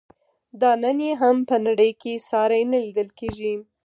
دا 0.61 0.71
نن 0.83 0.97
یې 1.07 1.13
هم 1.21 1.37
په 1.49 1.55
نړۍ 1.65 1.91
کې 2.01 2.13
ساری 2.29 2.61
نه 2.71 2.77
لیدل 2.83 3.09
کیږي. 3.19 3.53